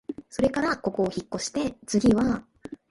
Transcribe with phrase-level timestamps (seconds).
[0.31, 2.43] それからここをひっこして、つぎは、